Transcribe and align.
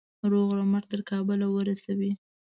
روغ 0.31 0.49
رمټ 0.57 0.83
تر 0.91 1.01
کابله 1.09 1.47
ورسوي. 1.51 2.11